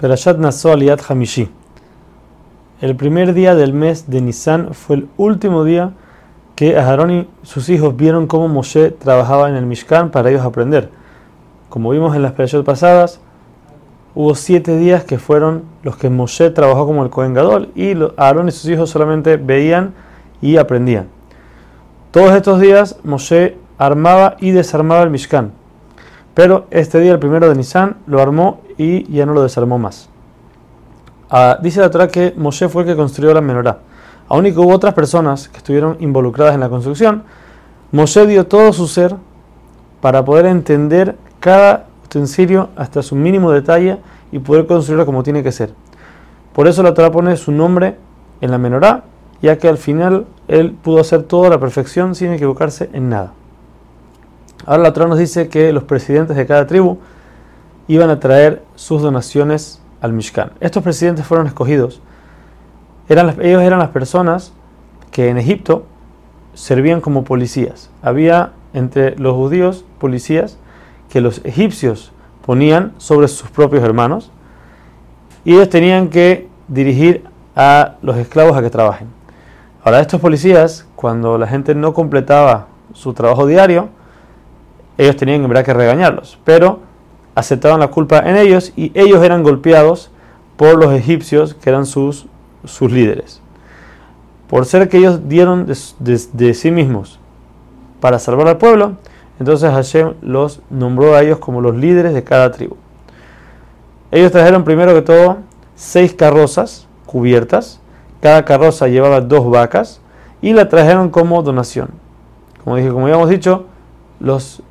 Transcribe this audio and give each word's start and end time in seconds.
Perashat 0.00 0.38
Naso 0.38 0.72
Aliyat 0.72 1.02
Hamishi. 1.10 1.50
El 2.80 2.96
primer 2.96 3.34
día 3.34 3.54
del 3.54 3.74
mes 3.74 4.08
de 4.08 4.22
Nisan 4.22 4.72
fue 4.72 4.96
el 4.96 5.08
último 5.18 5.62
día 5.62 5.92
que 6.56 6.78
Aarón 6.78 7.10
y 7.10 7.28
sus 7.42 7.68
hijos 7.68 7.94
vieron 7.94 8.26
cómo 8.26 8.48
Moshe 8.48 8.92
trabajaba 8.92 9.50
en 9.50 9.56
el 9.56 9.66
Mishkan 9.66 10.10
para 10.10 10.30
ellos 10.30 10.40
aprender. 10.40 10.88
Como 11.68 11.90
vimos 11.90 12.16
en 12.16 12.22
las 12.22 12.32
perashot 12.32 12.64
pasadas, 12.64 13.20
hubo 14.14 14.34
siete 14.34 14.78
días 14.78 15.04
que 15.04 15.18
fueron 15.18 15.64
los 15.82 15.98
que 15.98 16.08
Moshe 16.08 16.48
trabajó 16.48 16.86
como 16.86 17.04
el 17.04 17.10
Kohen 17.10 17.34
Gadol 17.34 17.68
y 17.74 17.92
Aarón 18.16 18.48
y 18.48 18.52
sus 18.52 18.70
hijos 18.70 18.88
solamente 18.88 19.36
veían 19.36 19.92
y 20.40 20.56
aprendían. 20.56 21.08
Todos 22.10 22.32
estos 22.32 22.58
días 22.58 22.98
Moshe 23.04 23.58
armaba 23.76 24.38
y 24.40 24.52
desarmaba 24.52 25.02
el 25.02 25.10
Mishkan. 25.10 25.52
Pero 26.32 26.66
este 26.70 27.00
día, 27.00 27.12
el 27.12 27.18
primero 27.18 27.50
de 27.50 27.54
Nisan, 27.54 27.96
lo 28.06 28.22
armó 28.22 28.62
y 28.80 29.04
ya 29.12 29.26
no 29.26 29.34
lo 29.34 29.42
desarmó 29.42 29.78
más. 29.78 30.08
Ah, 31.28 31.58
dice 31.60 31.80
la 31.80 31.90
Torah 31.90 32.08
que 32.08 32.32
Moshe 32.34 32.66
fue 32.70 32.82
el 32.82 32.88
que 32.88 32.96
construyó 32.96 33.34
la 33.34 33.42
menorá. 33.42 33.80
Aún 34.26 34.44
que 34.44 34.58
hubo 34.58 34.72
otras 34.72 34.94
personas 34.94 35.50
que 35.50 35.58
estuvieron 35.58 35.98
involucradas 36.00 36.54
en 36.54 36.60
la 36.60 36.70
construcción, 36.70 37.24
Moshe 37.92 38.26
dio 38.26 38.46
todo 38.46 38.72
su 38.72 38.88
ser 38.88 39.16
para 40.00 40.24
poder 40.24 40.46
entender 40.46 41.18
cada 41.40 41.88
utensilio 42.06 42.70
hasta 42.74 43.02
su 43.02 43.16
mínimo 43.16 43.52
detalle 43.52 43.98
y 44.32 44.38
poder 44.38 44.66
construirlo 44.66 45.04
como 45.04 45.22
tiene 45.22 45.42
que 45.42 45.52
ser. 45.52 45.74
Por 46.54 46.66
eso 46.66 46.82
la 46.82 46.94
Torah 46.94 47.10
pone 47.10 47.36
su 47.36 47.52
nombre 47.52 47.98
en 48.40 48.50
la 48.50 48.56
menorá, 48.56 49.04
ya 49.42 49.58
que 49.58 49.68
al 49.68 49.76
final 49.76 50.24
él 50.48 50.72
pudo 50.72 51.00
hacer 51.00 51.24
todo 51.24 51.44
a 51.44 51.50
la 51.50 51.60
perfección 51.60 52.14
sin 52.14 52.32
equivocarse 52.32 52.88
en 52.94 53.10
nada. 53.10 53.34
Ahora 54.64 54.84
la 54.84 54.92
Torah 54.94 55.08
nos 55.08 55.18
dice 55.18 55.48
que 55.48 55.70
los 55.70 55.84
presidentes 55.84 56.34
de 56.34 56.46
cada 56.46 56.66
tribu 56.66 56.98
iban 57.90 58.08
a 58.08 58.20
traer 58.20 58.62
sus 58.76 59.02
donaciones 59.02 59.82
al 60.00 60.12
Mishkan. 60.12 60.52
Estos 60.60 60.82
presidentes 60.84 61.26
fueron 61.26 61.48
escogidos. 61.48 62.00
Eran 63.08 63.36
ellos 63.42 63.62
eran 63.62 63.80
las 63.80 63.88
personas 63.88 64.52
que 65.10 65.28
en 65.28 65.38
Egipto 65.38 65.84
servían 66.54 67.00
como 67.00 67.24
policías. 67.24 67.90
Había 68.00 68.52
entre 68.74 69.16
los 69.18 69.34
judíos 69.34 69.84
policías 69.98 70.56
que 71.08 71.20
los 71.20 71.44
egipcios 71.44 72.12
ponían 72.46 72.92
sobre 72.98 73.26
sus 73.26 73.50
propios 73.50 73.82
hermanos 73.82 74.30
y 75.44 75.54
ellos 75.54 75.68
tenían 75.68 76.10
que 76.10 76.48
dirigir 76.68 77.24
a 77.56 77.96
los 78.02 78.16
esclavos 78.16 78.56
a 78.56 78.62
que 78.62 78.70
trabajen. 78.70 79.08
Ahora 79.82 80.00
estos 80.00 80.20
policías, 80.20 80.86
cuando 80.94 81.38
la 81.38 81.48
gente 81.48 81.74
no 81.74 81.92
completaba 81.92 82.68
su 82.92 83.14
trabajo 83.14 83.46
diario, 83.46 83.88
ellos 84.96 85.16
tenían 85.16 85.42
en 85.42 85.48
verdad 85.48 85.64
que 85.64 85.74
regañarlos, 85.74 86.38
pero 86.44 86.89
aceptaban 87.34 87.80
la 87.80 87.88
culpa 87.88 88.18
en 88.18 88.36
ellos 88.36 88.72
y 88.76 88.92
ellos 88.94 89.22
eran 89.24 89.42
golpeados 89.42 90.10
por 90.56 90.78
los 90.78 90.92
egipcios 90.92 91.54
que 91.54 91.70
eran 91.70 91.86
sus, 91.86 92.26
sus 92.64 92.92
líderes. 92.92 93.40
Por 94.48 94.66
ser 94.66 94.88
que 94.88 94.98
ellos 94.98 95.28
dieron 95.28 95.66
de, 95.66 96.54
sí 96.54 96.70
mismos 96.70 97.18
para 98.00 98.18
salvar 98.18 98.48
al 98.48 98.58
pueblo, 98.58 98.96
entonces 99.38 99.70
Hashem 99.70 100.14
los 100.22 100.60
nombró 100.68 101.14
a 101.14 101.22
ellos 101.22 101.38
como 101.38 101.60
los 101.60 101.76
líderes 101.76 102.12
de 102.12 102.24
cada 102.24 102.50
tribu. 102.50 102.76
Ellos 104.10 104.32
trajeron 104.32 104.64
primero 104.64 104.92
que 104.92 105.02
todo 105.02 105.38
seis 105.76 106.12
carrozas 106.12 106.88
cubiertas, 107.06 107.80
cada 108.20 108.44
carroza 108.44 108.88
llevaba 108.88 109.20
dos 109.20 109.48
vacas 109.48 110.00
y 110.42 110.52
la 110.52 110.68
trajeron 110.68 111.10
como 111.10 111.42
donación. 111.42 111.90
Como 112.64 112.76
dije, 112.76 112.90
como 112.90 113.06
habíamos 113.06 113.28
dicho, 113.28 113.66
los 114.18 114.62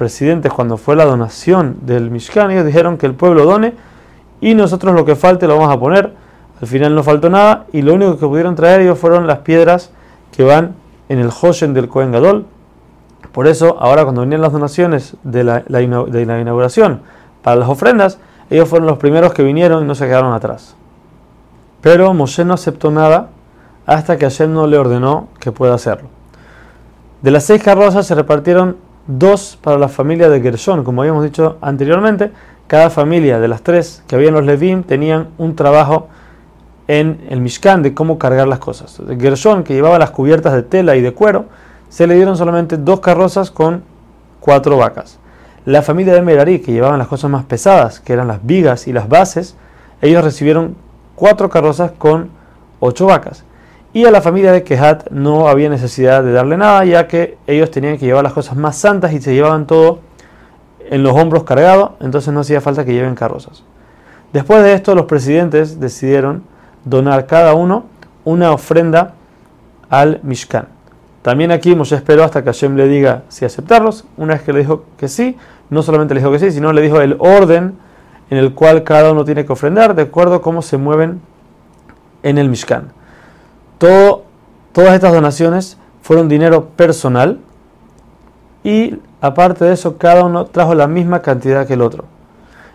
presidentes, 0.00 0.50
cuando 0.50 0.78
fue 0.78 0.96
la 0.96 1.04
donación 1.04 1.76
del 1.82 2.10
Mishkan, 2.10 2.50
ellos 2.50 2.64
dijeron 2.64 2.96
que 2.96 3.04
el 3.04 3.12
pueblo 3.12 3.44
done 3.44 3.74
y 4.40 4.54
nosotros 4.54 4.94
lo 4.94 5.04
que 5.04 5.14
falte 5.14 5.46
lo 5.46 5.58
vamos 5.58 5.76
a 5.76 5.78
poner. 5.78 6.14
Al 6.58 6.66
final 6.66 6.94
no 6.94 7.02
faltó 7.02 7.28
nada 7.28 7.66
y 7.70 7.82
lo 7.82 7.92
único 7.92 8.18
que 8.18 8.26
pudieron 8.26 8.54
traer 8.54 8.80
ellos 8.80 8.98
fueron 8.98 9.26
las 9.26 9.40
piedras 9.40 9.92
que 10.32 10.42
van 10.42 10.74
en 11.10 11.18
el 11.18 11.28
Hoshen 11.28 11.74
del 11.74 11.88
Kohen 11.88 12.12
Gadol. 12.12 12.46
Por 13.30 13.46
eso, 13.46 13.76
ahora 13.78 14.04
cuando 14.04 14.22
venían 14.22 14.40
las 14.40 14.52
donaciones 14.52 15.16
de 15.22 15.44
la, 15.44 15.60
de 15.60 16.24
la 16.24 16.40
inauguración 16.40 17.02
para 17.42 17.56
las 17.56 17.68
ofrendas, 17.68 18.18
ellos 18.48 18.70
fueron 18.70 18.88
los 18.88 18.96
primeros 18.96 19.34
que 19.34 19.42
vinieron 19.42 19.84
y 19.84 19.86
no 19.86 19.94
se 19.94 20.06
quedaron 20.06 20.32
atrás. 20.32 20.76
Pero 21.82 22.14
Moshe 22.14 22.46
no 22.46 22.54
aceptó 22.54 22.90
nada 22.90 23.28
hasta 23.84 24.16
que 24.16 24.24
Hashem 24.24 24.50
no 24.50 24.66
le 24.66 24.78
ordenó 24.78 25.28
que 25.38 25.52
pueda 25.52 25.74
hacerlo. 25.74 26.08
De 27.20 27.30
las 27.30 27.44
seis 27.44 27.62
carrozas 27.62 28.06
se 28.06 28.14
repartieron 28.14 28.88
dos 29.18 29.58
para 29.60 29.78
la 29.78 29.88
familia 29.88 30.28
de 30.28 30.40
Gershon, 30.40 30.84
como 30.84 31.02
habíamos 31.02 31.24
dicho 31.24 31.58
anteriormente, 31.60 32.30
cada 32.66 32.90
familia 32.90 33.40
de 33.40 33.48
las 33.48 33.62
tres 33.62 34.02
que 34.06 34.14
habían 34.14 34.34
los 34.34 34.44
Levim 34.44 34.82
tenían 34.82 35.28
un 35.38 35.56
trabajo 35.56 36.08
en 36.86 37.20
el 37.28 37.40
Mishkan 37.40 37.82
de 37.82 37.94
cómo 37.94 38.18
cargar 38.18 38.48
las 38.48 38.58
cosas. 38.58 39.00
Gershon, 39.18 39.64
que 39.64 39.74
llevaba 39.74 39.98
las 39.98 40.10
cubiertas 40.10 40.52
de 40.52 40.62
tela 40.62 40.96
y 40.96 41.00
de 41.00 41.12
cuero, 41.12 41.46
se 41.88 42.06
le 42.06 42.14
dieron 42.14 42.36
solamente 42.36 42.76
dos 42.76 43.00
carrozas 43.00 43.50
con 43.50 43.82
cuatro 44.40 44.76
vacas. 44.76 45.18
La 45.64 45.82
familia 45.82 46.14
de 46.14 46.22
Merari, 46.22 46.60
que 46.60 46.72
llevaban 46.72 46.98
las 46.98 47.08
cosas 47.08 47.30
más 47.30 47.44
pesadas, 47.44 48.00
que 48.00 48.12
eran 48.12 48.28
las 48.28 48.44
vigas 48.46 48.88
y 48.88 48.92
las 48.92 49.08
bases, 49.08 49.56
ellos 50.00 50.24
recibieron 50.24 50.76
cuatro 51.14 51.50
carrozas 51.50 51.92
con 51.92 52.30
ocho 52.80 53.06
vacas. 53.06 53.44
Y 53.92 54.04
a 54.04 54.12
la 54.12 54.22
familia 54.22 54.52
de 54.52 54.62
Kehat 54.62 55.10
no 55.10 55.48
había 55.48 55.68
necesidad 55.68 56.22
de 56.22 56.30
darle 56.30 56.56
nada, 56.56 56.84
ya 56.84 57.08
que 57.08 57.38
ellos 57.48 57.72
tenían 57.72 57.98
que 57.98 58.06
llevar 58.06 58.22
las 58.22 58.32
cosas 58.32 58.56
más 58.56 58.76
santas 58.76 59.12
y 59.12 59.20
se 59.20 59.34
llevaban 59.34 59.66
todo 59.66 59.98
en 60.88 61.02
los 61.02 61.12
hombros 61.16 61.42
cargado, 61.42 61.96
entonces 62.00 62.32
no 62.32 62.40
hacía 62.40 62.60
falta 62.60 62.84
que 62.84 62.92
lleven 62.92 63.16
carrozas. 63.16 63.64
Después 64.32 64.62
de 64.62 64.74
esto, 64.74 64.94
los 64.94 65.06
presidentes 65.06 65.80
decidieron 65.80 66.44
donar 66.84 67.26
cada 67.26 67.54
uno 67.54 67.86
una 68.24 68.52
ofrenda 68.52 69.14
al 69.88 70.20
Mishkan. 70.22 70.68
También 71.22 71.50
aquí 71.50 71.74
Moshe 71.74 71.96
esperó 71.96 72.22
hasta 72.22 72.44
que 72.44 72.50
Hashem 72.50 72.76
le 72.76 72.86
diga 72.86 73.24
si 73.28 73.44
aceptarlos. 73.44 74.04
Una 74.16 74.34
vez 74.34 74.42
que 74.42 74.52
le 74.52 74.60
dijo 74.60 74.84
que 74.98 75.08
sí, 75.08 75.36
no 75.68 75.82
solamente 75.82 76.14
le 76.14 76.20
dijo 76.20 76.30
que 76.30 76.38
sí, 76.38 76.52
sino 76.52 76.72
le 76.72 76.80
dijo 76.80 77.00
el 77.00 77.16
orden 77.18 77.74
en 78.30 78.38
el 78.38 78.54
cual 78.54 78.84
cada 78.84 79.10
uno 79.10 79.24
tiene 79.24 79.44
que 79.44 79.52
ofrendar 79.52 79.96
de 79.96 80.02
acuerdo 80.02 80.36
a 80.36 80.42
cómo 80.42 80.62
se 80.62 80.76
mueven 80.76 81.20
en 82.22 82.38
el 82.38 82.48
Mishkan 82.48 82.99
todas 83.80 84.94
estas 84.94 85.12
donaciones 85.12 85.78
fueron 86.02 86.28
dinero 86.28 86.66
personal 86.76 87.38
y 88.62 88.98
aparte 89.20 89.64
de 89.64 89.72
eso 89.72 89.96
cada 89.96 90.24
uno 90.24 90.44
trajo 90.44 90.74
la 90.74 90.86
misma 90.86 91.22
cantidad 91.22 91.66
que 91.66 91.74
el 91.74 91.82
otro. 91.82 92.04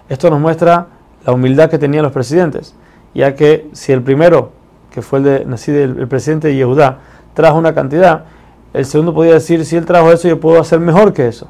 Esto 0.10 0.30
nos 0.30 0.40
muestra 0.40 0.88
la 1.26 1.34
humildad 1.34 1.70
que 1.70 1.78
tenían 1.78 2.04
los 2.04 2.12
presidentes, 2.12 2.76
ya 3.14 3.36
que 3.36 3.70
si 3.74 3.92
el 3.92 4.02
primero, 4.02 4.52
que 4.92 5.02
fue 5.02 5.20
el, 5.20 5.26
de, 5.26 5.84
el, 5.84 6.08
presidente 6.08 6.48
de 6.48 6.56
Yehudá, 6.56 7.00
trajo 7.34 7.58
una 7.58 7.74
cantidad, 7.74 8.26
el 8.74 8.86
segundo 8.86 9.14
podía 9.14 9.34
decir, 9.34 9.64
si 9.64 9.78
él 9.78 9.86
trajo 9.86 10.12
eso, 10.12 10.28
yo 10.28 10.40
puedo 10.40 10.60
hacer 10.60 10.80
mejor 10.80 11.14
que 11.14 11.28
eso, 11.28 11.48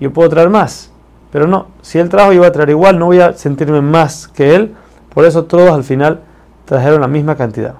yo 0.00 0.12
puedo 0.12 0.28
traer 0.28 0.50
más. 0.50 0.90
Pero 1.30 1.46
no, 1.46 1.66
si 1.82 1.98
él 1.98 2.08
trajo, 2.08 2.32
yo 2.32 2.40
voy 2.40 2.48
a 2.48 2.52
traer 2.52 2.70
igual, 2.70 2.98
no 2.98 3.06
voy 3.06 3.20
a 3.20 3.32
sentirme 3.34 3.80
más 3.80 4.28
que 4.28 4.54
él, 4.54 4.74
por 5.14 5.24
eso 5.24 5.44
todos 5.44 5.70
al 5.70 5.84
final 5.84 6.20
trajeron 6.64 7.00
la 7.00 7.08
misma 7.08 7.36
cantidad 7.36 7.74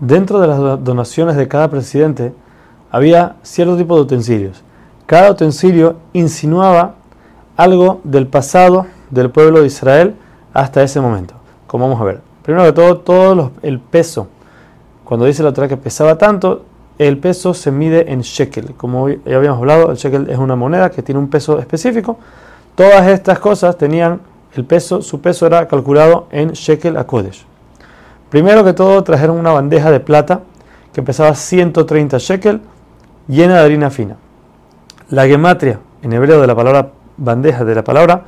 dentro 0.00 0.40
de 0.40 0.46
las 0.46 0.84
donaciones 0.84 1.36
de 1.36 1.48
cada 1.48 1.68
presidente 1.68 2.32
había 2.90 3.36
cierto 3.42 3.76
tipo 3.76 3.96
de 3.96 4.02
utensilios. 4.02 4.62
Cada 5.06 5.30
utensilio 5.30 5.96
insinuaba 6.12 6.94
algo 7.56 8.00
del 8.04 8.26
pasado 8.26 8.86
del 9.10 9.30
pueblo 9.30 9.60
de 9.60 9.66
Israel 9.66 10.14
hasta 10.52 10.82
ese 10.82 11.00
momento. 11.00 11.34
Como 11.66 11.84
vamos 11.88 12.00
a 12.00 12.04
ver. 12.04 12.20
Primero 12.42 12.64
de 12.64 12.72
todo, 12.72 12.98
todo 12.98 13.52
el 13.62 13.80
peso. 13.80 14.28
Cuando 15.04 15.26
dice 15.26 15.42
la 15.42 15.52
Torah 15.52 15.68
que 15.68 15.76
pesaba 15.76 16.16
tanto, 16.18 16.64
el 16.98 17.18
peso 17.18 17.54
se 17.54 17.70
mide 17.70 18.10
en 18.12 18.20
shekel. 18.20 18.74
Como 18.76 19.08
ya 19.08 19.36
habíamos 19.36 19.58
hablado, 19.58 19.90
el 19.90 19.96
shekel 19.96 20.30
es 20.30 20.38
una 20.38 20.56
moneda 20.56 20.90
que 20.90 21.02
tiene 21.02 21.18
un 21.18 21.28
peso 21.28 21.58
específico. 21.58 22.18
Todas 22.74 23.06
estas 23.08 23.38
cosas 23.38 23.76
tenían 23.76 24.20
el 24.54 24.64
peso, 24.64 25.02
su 25.02 25.20
peso 25.20 25.46
era 25.46 25.68
calculado 25.68 26.26
en 26.30 26.52
shekel 26.52 26.96
a 26.96 27.04
Kodesh. 27.04 27.44
Primero 28.30 28.64
que 28.64 28.72
todo 28.72 29.02
trajeron 29.04 29.38
una 29.38 29.52
bandeja 29.52 29.90
de 29.90 30.00
plata 30.00 30.40
que 30.92 31.02
pesaba 31.02 31.34
130 31.34 32.18
shekel 32.18 32.60
llena 33.28 33.58
de 33.58 33.64
harina 33.64 33.90
fina. 33.90 34.16
La 35.10 35.26
gematria 35.26 35.78
en 36.02 36.12
hebreo 36.12 36.40
de 36.40 36.46
la 36.46 36.54
palabra 36.54 36.90
bandeja 37.16 37.64
de 37.64 37.74
la 37.74 37.84
palabra 37.84 38.24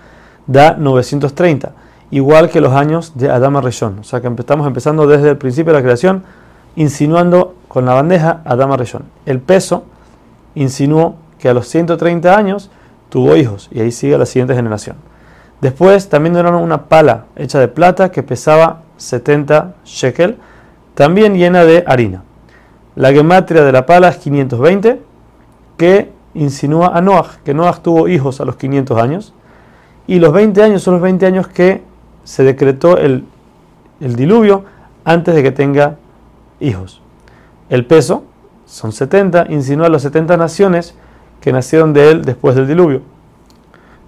da 0.47 0.75
930, 0.79 1.73
igual 2.11 2.51
que 2.51 2.61
los 2.61 2.73
años 2.73 3.13
de 3.17 3.31
Adama 3.31 3.61
Rishon. 3.61 3.99
O 3.99 4.05
sea 4.05 4.21
que 4.21 4.29
estamos 4.29 4.67
empezando 4.67 5.07
desde 5.07 5.31
el 5.31 5.37
principio 5.37 5.73
de 5.73 5.79
la 5.79 5.83
creación, 5.83 6.23
insinuando 6.77 7.55
con 7.69 7.85
la 7.85 7.95
bandeja 7.95 8.41
Adama 8.45 8.77
Rishon. 8.77 9.03
El 9.27 9.41
peso 9.41 9.85
insinuó 10.55 11.17
que 11.39 11.49
a 11.49 11.55
los 11.55 11.69
130 11.69 12.37
años 12.37 12.71
tuvo 13.09 13.37
hijos 13.37 13.69
y 13.73 13.81
ahí 13.81 13.93
sigue 13.93 14.17
la 14.19 14.27
siguiente 14.27 14.55
generación. 14.55 14.97
Después 15.61 16.09
también 16.09 16.35
dieron 16.35 16.55
una 16.55 16.85
pala 16.85 17.25
hecha 17.37 17.59
de 17.59 17.69
plata 17.69 18.11
que 18.11 18.23
pesaba 18.23 18.83
70 18.99 19.77
shekel, 19.85 20.37
también 20.95 21.35
llena 21.35 21.65
de 21.65 21.85
harina. 21.87 22.23
La 22.95 23.13
gematria 23.13 23.65
de 23.65 23.73
la 23.73 23.87
pala 23.87 24.09
es 24.09 24.17
520, 24.19 25.01
que 25.77 26.13
insinúa 26.35 26.89
a 26.89 27.01
Noah, 27.01 27.39
que 27.45 27.55
Noah 27.55 27.81
tuvo 27.83 28.09
hijos 28.09 28.41
a 28.41 28.45
los 28.45 28.57
500 28.57 29.01
años, 29.01 29.33
y 30.07 30.19
los 30.19 30.33
20 30.33 30.63
años 30.63 30.83
son 30.83 30.95
los 30.95 31.03
20 31.03 31.25
años 31.27 31.49
que 31.49 31.83
se 32.25 32.43
decretó 32.43 32.99
el, 32.99 33.25
el 34.01 34.17
diluvio 34.17 34.65
antes 35.05 35.35
de 35.35 35.43
que 35.43 35.53
tenga 35.53 35.97
hijos. 36.61 37.01
El 37.71 37.87
peso 37.87 38.25
son 38.67 38.93
70, 38.93 39.47
insinúa 39.51 39.89
las 39.89 40.03
70 40.03 40.37
naciones 40.37 40.95
que 41.41 41.53
nacieron 41.53 41.93
de 41.93 42.11
él 42.11 42.25
después 42.25 42.57
del 42.57 42.67
diluvio. 42.67 43.03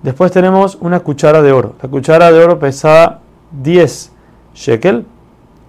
Después 0.02 0.32
tenemos 0.32 0.78
una 0.80 1.00
cuchara 1.00 1.42
de 1.42 1.52
oro. 1.52 1.74
La 1.82 1.88
cuchara 1.88 2.32
de 2.32 2.42
oro 2.42 2.58
pesaba 2.58 3.20
10 3.52 4.12
shekel 4.60 5.06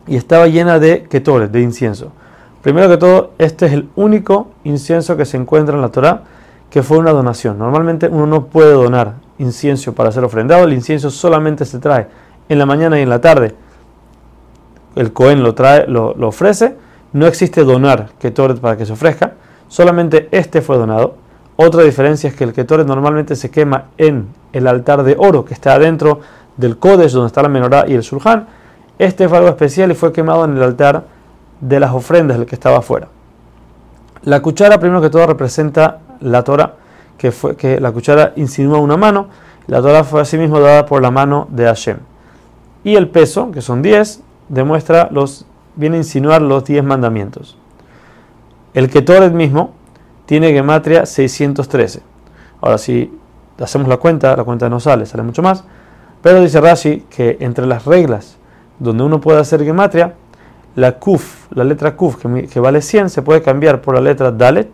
y 0.05 0.17
estaba 0.17 0.47
llena 0.47 0.79
de 0.79 1.03
ketores, 1.03 1.51
de 1.51 1.61
incienso. 1.61 2.11
Primero 2.61 2.89
que 2.89 2.97
todo, 2.97 3.31
este 3.38 3.65
es 3.65 3.73
el 3.73 3.89
único 3.95 4.51
incienso 4.63 5.17
que 5.17 5.25
se 5.25 5.38
encuentra 5.38 5.75
en 5.75 5.81
la 5.81 5.89
Torah 5.89 6.23
que 6.69 6.83
fue 6.83 6.97
una 6.97 7.11
donación. 7.11 7.57
Normalmente 7.57 8.07
uno 8.07 8.27
no 8.27 8.45
puede 8.45 8.73
donar 8.73 9.15
incienso 9.39 9.93
para 9.93 10.11
ser 10.11 10.23
ofrendado, 10.23 10.65
el 10.65 10.73
incienso 10.73 11.09
solamente 11.09 11.65
se 11.65 11.79
trae 11.79 12.07
en 12.47 12.59
la 12.59 12.65
mañana 12.65 12.99
y 12.99 13.03
en 13.03 13.09
la 13.09 13.19
tarde. 13.19 13.55
El 14.95 15.13
Cohen 15.13 15.41
lo 15.41 15.55
trae, 15.55 15.88
lo, 15.88 16.15
ofrece. 16.27 16.75
No 17.13 17.27
existe 17.27 17.63
donar 17.63 18.09
ketoret 18.19 18.59
para 18.59 18.77
que 18.77 18.85
se 18.85 18.93
ofrezca. 18.93 19.33
Solamente 19.67 20.27
este 20.31 20.61
fue 20.61 20.77
donado. 20.77 21.15
Otra 21.55 21.83
diferencia 21.83 22.29
es 22.29 22.35
que 22.35 22.43
el 22.43 22.53
ketoret 22.53 22.88
normalmente 22.88 23.35
se 23.35 23.49
quema 23.49 23.85
en 23.97 24.27
el 24.53 24.67
altar 24.67 25.03
de 25.03 25.15
oro 25.17 25.45
que 25.45 25.53
está 25.53 25.73
adentro 25.73 26.19
del 26.57 26.77
Kodesh, 26.77 27.11
donde 27.11 27.27
está 27.27 27.41
la 27.41 27.49
menorá 27.49 27.85
y 27.88 27.93
el 27.93 28.01
Shulchan. 28.01 28.47
Este 29.01 29.27
fue 29.27 29.39
algo 29.39 29.50
especial 29.50 29.89
y 29.89 29.95
fue 29.95 30.13
quemado 30.13 30.45
en 30.45 30.56
el 30.56 30.62
altar 30.62 31.06
de 31.59 31.80
las 31.80 31.92
ofrendas, 31.92 32.38
el 32.38 32.45
que 32.45 32.53
estaba 32.53 32.77
afuera. 32.77 33.07
La 34.21 34.44
cuchara, 34.44 34.80
primero 34.80 35.01
que 35.01 35.09
todo, 35.09 35.25
representa 35.25 36.01
la 36.19 36.44
Torah, 36.44 36.75
que, 37.18 37.31
fue, 37.31 37.56
que 37.56 37.80
la 37.80 37.92
cuchara 37.92 38.33
insinúa 38.36 38.77
una 38.77 38.98
mano. 38.98 39.25
La 39.65 39.81
Torah 39.81 40.03
fue 40.03 40.21
asimismo 40.21 40.59
dada 40.59 40.86
por 40.86 41.01
la 41.01 41.09
mano 41.09 41.48
de 41.50 41.65
Hashem. 41.65 41.98
Y 42.83 42.94
el 42.94 43.09
peso, 43.09 43.50
que 43.50 43.63
son 43.63 43.81
10, 43.81 44.21
demuestra 44.50 45.09
los, 45.09 45.48
viene 45.75 45.95
a 45.95 46.01
insinuar 46.01 46.44
los 46.44 46.63
10 46.65 46.83
mandamientos. 46.83 47.57
El 48.75 48.88
Ketoret 48.88 49.33
mismo 49.33 49.71
tiene 50.27 50.53
gematria 50.53 51.07
613. 51.07 52.03
Ahora, 52.62 52.77
si 52.77 53.12
hacemos 53.59 53.88
la 53.88 53.98
cuenta, 53.98 54.38
la 54.38 54.44
cuenta 54.44 54.69
no 54.69 54.80
sale, 54.80 55.07
sale 55.07 55.24
mucho 55.24 55.42
más. 55.42 55.63
Pero 56.21 56.39
dice 56.39 56.62
Rashi 56.62 57.07
que 57.09 57.38
entre 57.39 57.65
las 57.65 57.86
reglas 57.86 58.38
donde 58.81 59.04
uno 59.04 59.22
puede 59.22 59.39
hacer 59.39 59.63
gematria, 59.63 60.16
la 60.75 60.94
kuf, 60.94 61.45
la 61.51 61.63
letra 61.63 61.95
kuf, 61.95 62.18
que, 62.51 62.60
vale 62.60 62.81
100, 62.81 63.12
se 63.12 63.22
puede 63.22 63.44
cambiar 63.44 63.80
por 63.81 63.94
la 63.94 64.01
letra 64.01 64.31
dalet, 64.31 64.69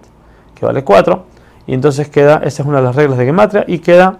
que 0.55 0.65
vale 0.65 0.83
4, 0.83 1.25
y 1.67 1.73
entonces 1.73 2.07
queda, 2.07 2.35
esa 2.37 2.63
es 2.63 2.67
una 2.67 2.77
de 2.77 2.83
las 2.83 2.95
reglas 2.95 3.17
de 3.17 3.25
gematria, 3.25 3.65
y 3.67 3.79
queda 3.79 4.19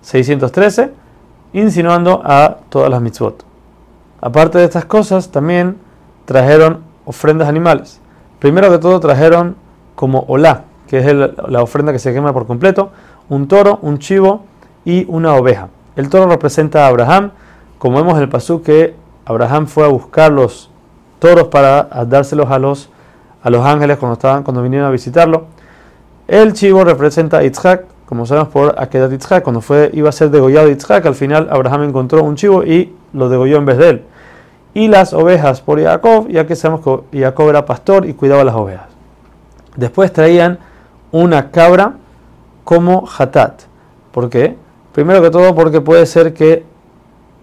613, 0.00 0.92
insinuando 1.52 2.22
a 2.24 2.56
todas 2.70 2.88
las 2.88 3.02
mitzvot. 3.02 3.44
Aparte 4.22 4.58
de 4.58 4.64
estas 4.64 4.86
cosas, 4.86 5.30
también 5.30 5.76
trajeron 6.24 6.80
ofrendas 7.04 7.48
animales. 7.48 8.00
Primero 8.38 8.70
que 8.70 8.78
todo 8.78 8.98
trajeron 8.98 9.56
como 9.94 10.24
olá, 10.28 10.64
que 10.86 11.00
es 11.00 11.04
la 11.04 11.62
ofrenda 11.62 11.92
que 11.92 11.98
se 11.98 12.14
quema 12.14 12.32
por 12.32 12.46
completo, 12.46 12.92
un 13.28 13.46
toro, 13.46 13.78
un 13.82 13.98
chivo 13.98 14.44
y 14.86 15.04
una 15.08 15.34
oveja. 15.34 15.68
El 15.96 16.08
toro 16.08 16.30
representa 16.30 16.86
a 16.86 16.88
Abraham, 16.88 17.32
como 17.78 17.98
vemos 17.98 18.16
en 18.16 18.22
el 18.22 18.28
pasú 18.30 18.62
que 18.62 18.94
Abraham 19.28 19.66
fue 19.66 19.84
a 19.84 19.88
buscar 19.88 20.32
los 20.32 20.70
toros 21.18 21.48
para 21.48 21.82
dárselos 22.06 22.50
a 22.50 22.58
los, 22.58 22.88
a 23.42 23.50
los 23.50 23.64
ángeles 23.64 23.98
cuando, 23.98 24.14
estaban, 24.14 24.42
cuando 24.42 24.62
vinieron 24.62 24.88
a 24.88 24.90
visitarlo. 24.90 25.44
El 26.26 26.54
chivo 26.54 26.82
representa 26.82 27.38
a 27.38 27.42
Yitzhak, 27.42 27.84
como 28.06 28.24
sabemos 28.24 28.48
por 28.48 28.74
Akedat 28.78 29.10
Yitzhak, 29.10 29.42
cuando 29.44 29.60
fue, 29.60 29.90
iba 29.92 30.08
a 30.08 30.12
ser 30.12 30.30
degollado 30.30 30.68
Yitzhak, 30.68 31.04
al 31.04 31.14
final 31.14 31.48
Abraham 31.50 31.84
encontró 31.84 32.22
un 32.22 32.36
chivo 32.36 32.64
y 32.64 32.94
lo 33.12 33.28
degolló 33.28 33.58
en 33.58 33.66
vez 33.66 33.76
de 33.76 33.88
él. 33.90 34.02
Y 34.72 34.88
las 34.88 35.12
ovejas 35.12 35.60
por 35.60 35.82
Jacob, 35.82 36.26
ya 36.28 36.46
que 36.46 36.56
sabemos 36.56 37.04
que 37.10 37.20
Jacob 37.20 37.50
era 37.50 37.66
pastor 37.66 38.06
y 38.06 38.14
cuidaba 38.14 38.44
las 38.44 38.54
ovejas. 38.54 38.86
Después 39.76 40.10
traían 40.10 40.58
una 41.12 41.50
cabra 41.50 41.96
como 42.64 43.06
hatat. 43.18 43.60
¿Por 44.10 44.30
qué? 44.30 44.56
Primero 44.92 45.20
que 45.20 45.30
todo 45.30 45.54
porque 45.54 45.82
puede 45.82 46.06
ser 46.06 46.32
que 46.32 46.64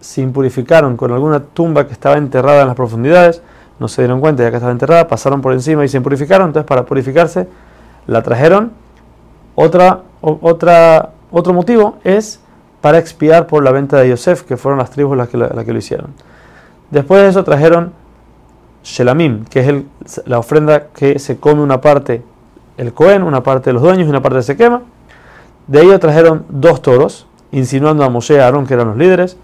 se 0.06 0.22
impurificaron 0.22 0.98
con 0.98 1.12
alguna 1.12 1.40
tumba 1.40 1.88
que 1.88 1.94
estaba 1.94 2.18
enterrada 2.18 2.62
en 2.62 2.68
las 2.68 2.76
profundidades 2.76 3.42
no 3.80 3.88
se 3.88 4.02
dieron 4.02 4.22
cuenta 4.22 4.44
ya 4.44 4.52
que 4.52 4.58
estaba 4.58 4.72
enterrada, 4.72 5.08
pasaron 5.08 5.42
por 5.42 5.54
encima 5.54 5.84
y 5.84 5.90
se 5.90 6.00
purificaron, 6.00 6.48
entonces 6.48 6.68
para 6.68 6.86
purificarse 6.86 7.48
la 8.08 8.22
trajeron. 8.22 8.72
Otra, 9.56 10.02
otra, 10.22 11.12
otro 11.32 11.54
motivo 11.54 11.98
es 12.04 12.40
para 12.82 13.00
expiar 13.00 13.48
por 13.48 13.64
la 13.64 13.72
venta 13.72 13.98
de 13.98 14.10
Yosef, 14.10 14.44
que 14.44 14.58
fueron 14.58 14.80
las 14.80 14.92
tribus 14.92 15.18
las 15.18 15.28
que, 15.30 15.38
lo 15.38 15.78
hicieron. 15.78 16.14
Después 16.92 17.22
de 17.22 17.30
eso 17.30 17.44
trajeron 17.44 17.94
Shelamim, 18.84 19.46
que 19.46 19.60
es 19.60 20.26
la 20.26 20.40
ofrenda 20.40 20.88
que 20.88 21.20
se 21.20 21.38
come 21.38 21.62
una 21.62 21.82
parte 21.82 22.22
el 22.78 22.94
Cohen, 22.94 23.24
una 23.24 23.42
parte 23.42 23.70
de 23.70 23.74
los 23.74 23.82
dueños 23.82 24.06
y 24.06 24.10
una 24.10 24.22
parte 24.22 24.42
se 24.44 24.56
quema. 24.56 24.84
De 25.68 25.82
ello 25.82 25.98
trajeron 26.00 26.46
dos 26.50 26.82
toros, 26.82 27.28
insinuando 27.52 28.04
a 28.04 28.10
Moshe 28.10 28.36
y 28.36 28.38
a 28.38 28.46
Aarón, 28.46 28.68
que 28.68 28.74
eran 28.74 28.90
los 28.90 28.98
líderes, 28.98 29.38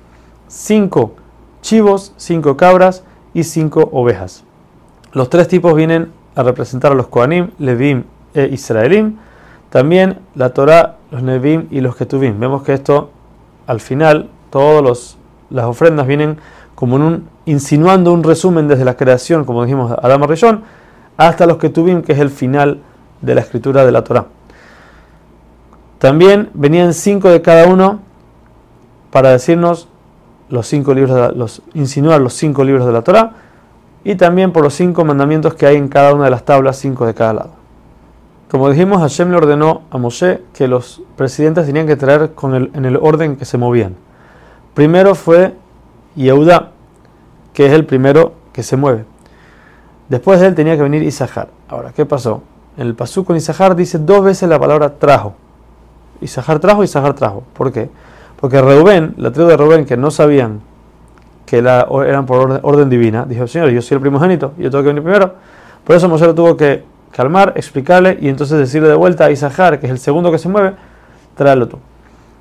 cinco 0.52 1.14
chivos, 1.62 2.14
cinco 2.18 2.58
cabras 2.58 3.04
y 3.34 3.46
cinco 3.46 3.90
ovejas. 3.94 4.44
Los 5.14 5.30
tres 5.30 5.48
tipos 5.48 5.76
vienen 5.76 6.12
a 6.36 6.44
representar 6.44 6.92
a 6.92 6.96
los 6.96 7.08
Kohanim, 7.08 7.52
Levim 7.58 8.04
e 8.34 8.48
Israelim. 8.48 9.18
También 9.70 10.20
la 10.36 10.54
Torah, 10.54 10.98
los 11.12 11.24
Nevim 11.24 11.68
y 11.72 11.80
los 11.80 11.96
Ketuvim. 11.96 12.38
Vemos 12.40 12.64
que 12.64 12.74
esto, 12.74 13.12
al 13.68 13.80
final, 13.80 14.30
todas 14.50 15.18
las 15.50 15.66
ofrendas 15.66 16.06
vienen 16.08 16.38
como 16.76 16.98
en 16.98 17.02
un, 17.02 17.30
insinuando 17.46 18.12
un 18.12 18.24
resumen 18.24 18.68
desde 18.68 18.84
la 18.84 18.98
creación, 18.98 19.46
como 19.46 19.64
dijimos, 19.64 19.92
Adama 19.92 20.28
Rishon, 20.28 20.64
hasta 21.16 21.46
los 21.46 21.58
Ketuvim, 21.58 22.02
que 22.02 22.12
es 22.12 22.20
el 22.20 22.30
final 22.30 22.82
de 23.22 23.36
la 23.36 23.42
escritura 23.42 23.86
de 23.86 23.92
la 23.94 24.04
Torah. 24.04 24.26
También 26.00 26.50
venían 26.54 26.94
cinco 26.94 27.30
de 27.30 27.42
cada 27.42 27.68
uno 27.68 28.00
para 29.12 29.30
decirnos 29.30 29.88
los 30.52 30.68
cinco 30.68 30.94
libros, 30.94 31.16
de 31.16 31.38
los, 31.38 31.64
insinuar 31.74 32.22
los 32.22 32.34
cinco 32.34 32.64
libros 32.64 32.86
de 32.86 32.92
la 32.92 33.02
Torah 33.02 33.32
y 34.04 34.16
también 34.16 34.52
por 34.52 34.64
los 34.64 34.74
cinco 34.74 35.04
mandamientos 35.06 35.56
que 35.56 35.66
hay 35.66 35.78
en 35.78 35.88
cada 35.88 36.14
una 36.14 36.26
de 36.26 36.32
las 36.32 36.44
tablas, 36.44 36.78
cinco 36.78 37.08
de 37.08 37.14
cada 37.14 37.34
lado. 37.34 37.50
Como 38.50 38.70
dijimos, 38.70 39.00
Hashem 39.00 39.32
le 39.32 39.38
ordenó 39.38 39.84
a 39.90 39.98
Moshe 39.98 40.42
que 40.54 40.68
los 40.68 41.02
presidentes 41.16 41.66
tenían 41.66 41.88
que 41.88 41.96
traer 41.96 42.34
con 42.34 42.54
el, 42.54 42.70
en 42.74 42.86
el 42.86 42.98
orden 42.98 43.38
que 43.38 43.46
se 43.46 43.58
movían. 43.58 43.96
Primero 44.74 45.16
fue 45.16 45.56
Yehuda, 46.16 46.72
que 47.54 47.68
es 47.68 47.72
el 47.72 47.86
primero 47.86 48.34
que 48.52 48.62
se 48.62 48.76
mueve. 48.76 49.06
Después 50.10 50.42
de 50.42 50.48
él 50.48 50.56
tenía 50.56 50.76
que 50.76 50.84
venir 50.84 51.02
Isahar. 51.04 51.48
Ahora, 51.70 51.94
¿qué 51.96 52.06
pasó? 52.06 52.44
En 52.76 52.88
el 52.88 52.96
pasú 52.96 53.24
con 53.24 53.38
Isahar 53.38 53.76
dice 53.76 53.98
dos 53.98 54.26
veces 54.26 54.50
la 54.50 54.60
palabra 54.60 54.96
trajo. 54.96 55.36
Isahar 56.20 56.60
trajo, 56.60 56.84
Isahar 56.84 57.14
trajo. 57.14 57.44
¿Por 57.54 57.72
qué? 57.72 57.90
Porque 58.42 58.60
Reubén, 58.60 59.14
la 59.18 59.32
tribu 59.32 59.48
de 59.48 59.56
Reubén, 59.56 59.86
que 59.86 59.96
no 59.96 60.12
sabían 60.12 60.62
que 61.46 61.60
eran 61.60 62.26
por 62.26 62.60
orden, 62.64 62.90
divina, 62.90 63.26
dijo, 63.28 63.46
Señor, 63.46 63.70
yo 63.70 63.82
soy 63.82 63.96
el 63.96 64.02
primogénito, 64.02 64.54
yo 64.58 64.72
tengo 64.72 64.84
que 64.84 64.88
venir 64.88 65.04
primero. 65.04 65.36
Por 65.84 65.96
eso 65.96 66.10
Moshe 66.10 66.26
lo 66.26 66.34
tuvo 66.34 66.58
que 66.58 66.84
calmar, 67.12 67.54
explicarle 67.56 68.18
y 68.22 68.30
entonces 68.30 68.58
decirle 68.58 68.88
de 68.88 68.96
vuelta 68.96 69.26
a 69.26 69.32
Isahar, 69.32 69.80
que 69.80 69.86
es 69.86 69.92
el 69.92 70.00
segundo 70.00 70.32
que 70.32 70.38
se 70.38 70.50
mueve, 70.50 70.74
tráelo 71.36 71.68
tú. 71.68 71.78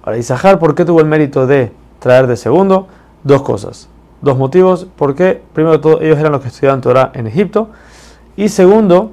Ahora, 0.02 0.16
Isahar, 0.16 0.58
¿por 0.58 0.74
qué 0.74 0.84
tuvo 0.84 1.00
el 1.00 1.06
mérito 1.06 1.46
de 1.46 1.72
traer 1.98 2.26
de 2.26 2.36
segundo? 2.36 2.86
Dos 3.24 3.42
cosas. 3.42 3.88
Dos 4.22 4.38
motivos. 4.38 4.86
Porque, 4.96 5.42
primero 5.52 5.76
de 5.76 5.82
todo, 5.82 6.00
ellos 6.00 6.18
eran 6.18 6.32
los 6.32 6.40
que 6.40 6.48
estudiaban 6.48 6.80
Torah 6.80 7.10
en 7.14 7.26
Egipto. 7.26 7.68
Y 8.36 8.48
segundo, 8.48 9.10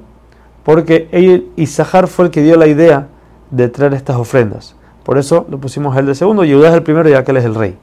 porque 0.64 1.50
Isahar 1.56 2.06
fue 2.06 2.26
el 2.26 2.30
que 2.30 2.42
dio 2.42 2.56
la 2.56 2.66
idea 2.66 3.08
de 3.50 3.68
traer 3.68 3.94
estas 3.94 4.16
ofrendas. 4.16 4.76
Por 5.08 5.16
eso 5.16 5.46
lo 5.48 5.56
pusimos 5.56 5.96
a 5.96 6.00
él 6.00 6.04
de 6.04 6.14
segundo 6.14 6.44
y 6.44 6.52
Judá 6.52 6.68
es 6.68 6.74
el 6.74 6.82
primero 6.82 7.08
ya 7.08 7.24
que 7.24 7.30
él 7.30 7.38
es 7.38 7.44
el 7.46 7.54
rey. 7.54 7.78